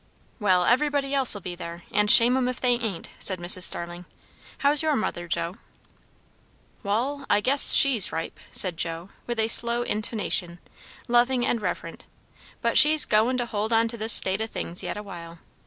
[0.39, 3.61] "Well, everybody else'll be there, and shame 'em if they ain't," said Mrs.
[3.61, 4.05] Starling.
[4.65, 5.57] "How's your mother, Joe?"
[6.81, 10.57] "Wall, I guess she's ripe," said Joe with a slow intonation,
[11.07, 12.05] loving and reverent;
[12.63, 15.37] "but she's goin' to hold on to this state o' things yet awhile.